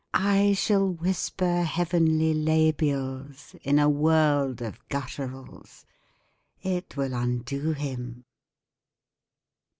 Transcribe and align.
I 0.15 0.53
shall 0.53 0.89
whisper 0.91 1.61
Heavenly 1.61 2.33
labials 2.33 3.55
in 3.61 3.77
a 3.77 3.87
world 3.87 4.59
of 4.63 4.79
gutturals. 4.89 5.85
It 6.63 6.97
will 6.97 7.13
undo 7.13 7.73
him. 7.73 8.25